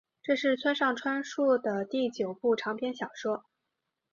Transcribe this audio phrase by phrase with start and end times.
[0.23, 3.45] 这是村上春树的第九部长篇小说。